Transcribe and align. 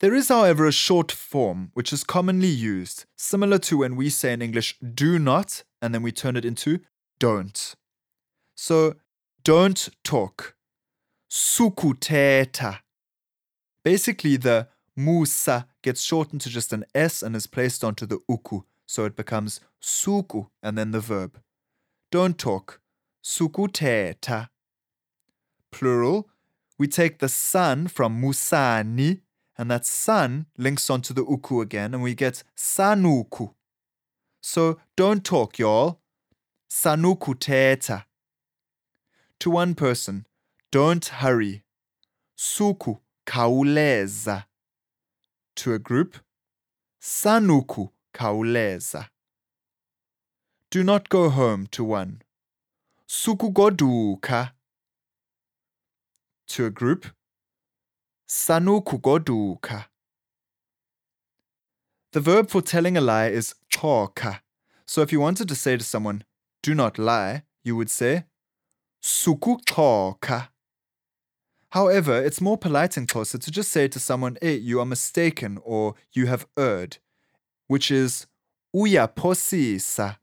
There 0.00 0.14
is, 0.14 0.28
however, 0.28 0.66
a 0.66 0.72
short 0.72 1.12
form 1.12 1.70
which 1.74 1.92
is 1.92 2.04
commonly 2.04 2.48
used, 2.48 3.04
similar 3.18 3.58
to 3.58 3.78
when 3.78 3.96
we 3.96 4.08
say 4.08 4.32
in 4.32 4.40
English 4.40 4.78
do 4.78 5.18
not 5.18 5.62
and 5.82 5.94
then 5.94 6.02
we 6.02 6.10
turn 6.10 6.36
it 6.36 6.44
into 6.44 6.80
don't. 7.18 7.74
So, 8.54 8.94
don't 9.44 9.88
talk. 10.02 10.56
Sukuthetha. 11.30 12.78
Basically, 13.84 14.38
the 14.38 14.68
musa 14.96 15.66
gets 15.82 16.00
shortened 16.00 16.40
to 16.42 16.48
just 16.48 16.72
an 16.72 16.84
S 16.94 17.22
and 17.22 17.36
is 17.36 17.46
placed 17.46 17.84
onto 17.84 18.06
the 18.06 18.20
uku, 18.28 18.62
so 18.86 19.04
it 19.04 19.16
becomes 19.16 19.60
suku 19.82 20.48
and 20.62 20.78
then 20.78 20.92
the 20.92 21.00
verb. 21.00 21.40
Don't 22.10 22.38
talk. 22.38 22.80
Sukuthetha. 23.22 24.48
Plural, 25.70 26.28
we 26.78 26.88
take 26.88 27.18
the 27.18 27.28
sun 27.28 27.86
from 27.86 28.20
musani, 28.20 29.20
and 29.60 29.70
that 29.70 29.84
sun 29.84 30.46
links 30.56 30.88
onto 30.88 31.12
the 31.12 31.22
uku 31.22 31.60
again, 31.60 31.92
and 31.92 32.02
we 32.02 32.14
get 32.14 32.42
sanuku. 32.56 33.52
So 34.40 34.78
don't 34.96 35.22
talk, 35.22 35.58
y'all. 35.58 36.00
Sanukuthetha. 36.70 38.04
To 39.40 39.50
one 39.50 39.74
person, 39.74 40.26
don't 40.72 41.04
hurry. 41.04 41.62
Suku 42.38 43.00
kauleza. 43.26 44.44
To 45.56 45.74
a 45.74 45.78
group, 45.78 46.16
sanuku 46.98 47.90
kauleza. 48.14 49.08
Do 50.70 50.82
not 50.82 51.10
go 51.10 51.28
home 51.28 51.66
to 51.72 51.84
one. 51.84 52.22
Suku 53.06 53.52
goduka. 53.52 54.52
To 56.48 56.64
a 56.64 56.70
group, 56.70 57.08
sanuku 58.30 59.00
goduka. 59.00 59.86
The 62.12 62.20
verb 62.20 62.48
for 62.48 62.62
telling 62.62 62.96
a 62.96 63.00
lie 63.00 63.26
is 63.26 63.56
xoka. 63.72 64.40
So 64.86 65.02
if 65.02 65.10
you 65.10 65.18
wanted 65.18 65.48
to 65.48 65.56
say 65.56 65.76
to 65.76 65.82
someone, 65.82 66.22
do 66.62 66.72
not 66.72 66.96
lie, 66.96 67.42
you 67.64 67.74
would 67.74 67.90
say, 67.90 68.26
sukuxoka. 69.02 70.48
However, 71.70 72.22
it's 72.22 72.40
more 72.40 72.56
polite 72.56 72.96
and 72.96 73.08
closer 73.08 73.36
to 73.38 73.50
just 73.50 73.72
say 73.72 73.88
to 73.88 73.98
someone, 73.98 74.38
hey, 74.40 74.54
you 74.54 74.78
are 74.78 74.86
mistaken 74.86 75.58
or 75.64 75.94
you 76.12 76.26
have 76.26 76.46
erred, 76.56 76.98
which 77.66 77.90
is 77.90 78.28
uyaphosisa. 78.74 80.18